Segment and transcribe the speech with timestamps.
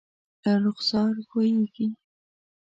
[0.41, 1.87] له رخسار ښویېږي